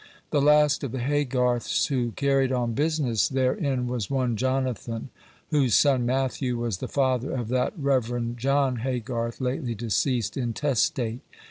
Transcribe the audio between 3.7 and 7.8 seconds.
was one Jonathan, whose son Matthew was the father of that